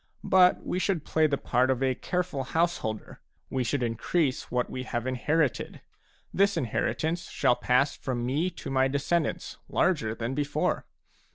[0.23, 3.19] But we should play the part of a careful householder;
[3.51, 5.79] we should increase what we have inherited.
[6.33, 10.87] This inheritance shall pass from me to my descendants larger than before.